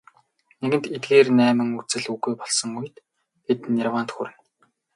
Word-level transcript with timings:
Нэгэнт 0.61 0.85
эдгээр 0.95 1.27
найман 1.39 1.69
үзэл 1.79 2.05
үгүй 2.13 2.33
болсон 2.39 2.71
үед 2.79 2.95
бид 3.45 3.59
нирваанд 3.75 4.09
хүрдэг. 4.13 4.39